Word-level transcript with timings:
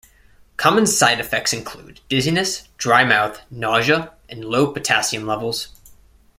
Common 0.57 0.87
side 0.87 1.19
effects 1.19 1.53
include 1.53 1.99
dizziness, 2.09 2.67
dry 2.79 3.03
mouth, 3.03 3.39
nausea, 3.51 4.13
and 4.29 4.43
low 4.43 4.71
potassium 4.73 5.27
levels. 5.27 5.67